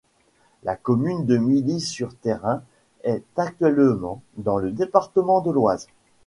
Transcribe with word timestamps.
La 0.63 0.75
commune 0.75 1.27
de 1.27 1.37
Milly-sur-Thérain 1.37 2.63
est 3.03 3.21
actuellement 3.37 4.23
dans 4.35 4.57
le 4.57 4.71
département 4.71 5.41
de 5.41 5.51
l'Oise. 5.51 5.85